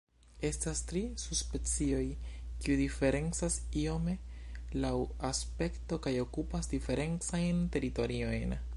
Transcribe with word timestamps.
Estas 0.51 0.79
tri 0.91 1.01
subspecioj, 1.23 2.05
kiu 2.63 2.77
diferencas 2.79 3.59
iome 3.83 4.17
laŭ 4.87 4.93
aspekto 5.33 6.01
kaj 6.07 6.17
okupas 6.27 6.75
diferencajn 6.77 7.65
teritoriojn. 7.79 8.63